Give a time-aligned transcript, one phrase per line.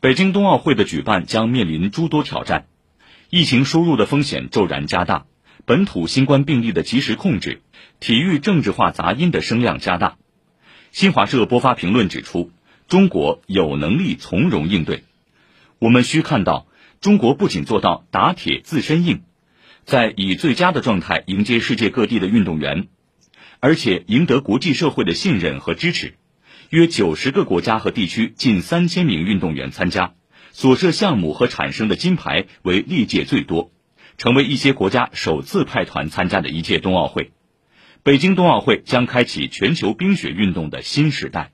[0.00, 2.64] 北京冬奥会的举办将面临诸多挑战，
[3.28, 5.26] 疫情输入的风险骤然加大，
[5.66, 7.60] 本土新冠病例的及时控制，
[8.00, 10.16] 体育政治化杂音的声量加大。
[10.90, 12.50] 新华社播发评论指出，
[12.88, 15.04] 中国有能力从容应对。
[15.78, 16.66] 我们需看到，
[17.02, 19.20] 中国不仅做到打铁自身硬，
[19.84, 22.88] 在以最佳的状态迎接世界各地的运动员，
[23.60, 26.14] 而且赢得国际社会的信任和支持。
[26.70, 30.14] 约九十个国家和地区，近三千名运动员参加，
[30.52, 33.72] 所设项目和产生的金牌为历届最多，
[34.18, 37.32] 成为一些国家首次派团参加的一届冬奥会。
[38.04, 41.50] 北京冬奥会将开启全球冰雪运动的新时代。